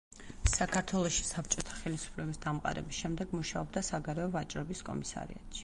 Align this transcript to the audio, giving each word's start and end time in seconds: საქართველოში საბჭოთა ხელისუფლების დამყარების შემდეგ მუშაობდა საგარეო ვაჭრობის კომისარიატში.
საქართველოში 0.51 1.25
საბჭოთა 1.27 1.77
ხელისუფლების 1.83 2.41
დამყარების 2.47 3.03
შემდეგ 3.03 3.37
მუშაობდა 3.41 3.87
საგარეო 3.93 4.35
ვაჭრობის 4.39 4.85
კომისარიატში. 4.93 5.59